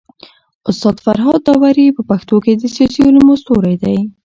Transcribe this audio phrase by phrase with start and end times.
[0.69, 3.97] استاد فرهاد داوري په پښتو کي د سياسي علومو ستوری دی.